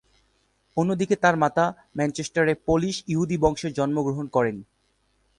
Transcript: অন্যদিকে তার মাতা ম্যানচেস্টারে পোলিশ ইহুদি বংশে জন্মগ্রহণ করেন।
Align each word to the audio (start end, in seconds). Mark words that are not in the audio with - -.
অন্যদিকে 0.77 1.15
তার 1.15 1.35
মাতা 1.37 1.65
ম্যানচেস্টারে 1.97 2.53
পোলিশ 2.67 2.95
ইহুদি 3.07 3.37
বংশে 3.37 3.69
জন্মগ্রহণ 3.71 4.25
করেন। 4.27 4.57